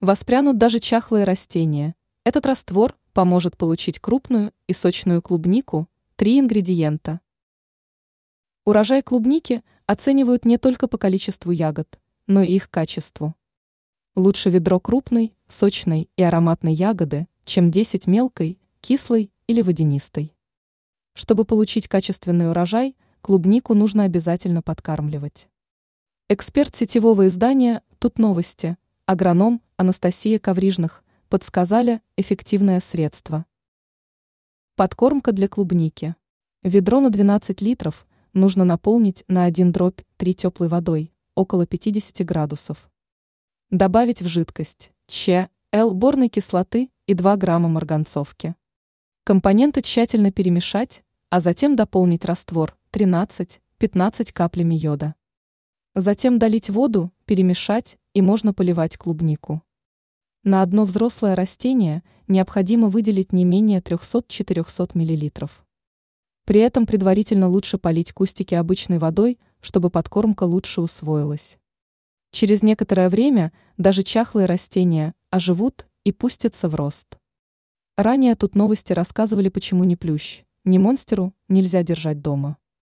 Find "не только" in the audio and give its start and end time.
10.46-10.88